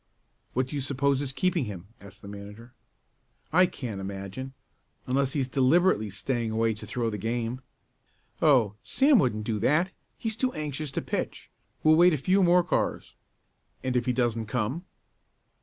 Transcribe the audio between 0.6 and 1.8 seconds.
do you suppose is keeping